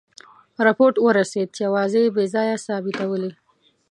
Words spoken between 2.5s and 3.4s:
ثابتولې.